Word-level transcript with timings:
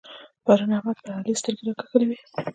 پرون 0.45 0.71
احمد 0.77 0.97
پر 1.03 1.09
علي 1.19 1.33
سترګې 1.41 1.63
راکښلې 1.67 2.05
وې. 2.07 2.17